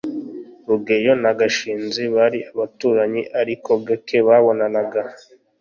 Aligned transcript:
rugeyo 0.67 1.13
na 1.23 1.31
gashinzi 1.39 2.03
bari 2.15 2.39
abaturanyi, 2.51 3.21
ariko 3.41 3.69
gake 3.87 4.17
babonanaga 4.27 5.01